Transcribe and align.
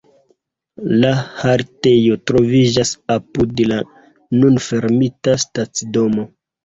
La 1.03 1.09
haltejo 1.41 2.17
troviĝas 2.31 2.93
apud 3.17 3.63
la 3.73 3.77
nun 4.41 4.59
fermita 4.69 5.37
stacidomo. 5.49 6.27